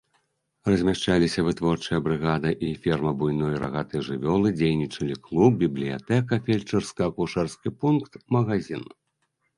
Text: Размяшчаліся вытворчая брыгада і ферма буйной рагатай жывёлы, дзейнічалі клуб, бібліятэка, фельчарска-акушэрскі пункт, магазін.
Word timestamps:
Размяшчаліся 0.69 1.43
вытворчая 1.47 1.99
брыгада 2.07 2.53
і 2.69 2.71
ферма 2.85 3.11
буйной 3.19 3.53
рагатай 3.65 4.01
жывёлы, 4.09 4.53
дзейнічалі 4.59 5.21
клуб, 5.27 5.51
бібліятэка, 5.65 6.43
фельчарска-акушэрскі 6.49 7.69
пункт, 7.85 8.11
магазін. 8.39 8.83